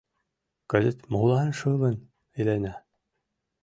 Кызыт 0.71 0.99
молан 1.11 1.49
шылын 1.59 1.95
илена? 2.39 2.73